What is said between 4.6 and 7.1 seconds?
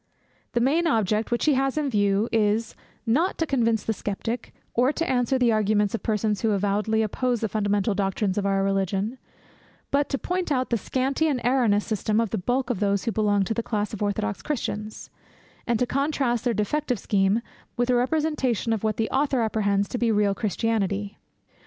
or to answer the arguments of persons who avowedly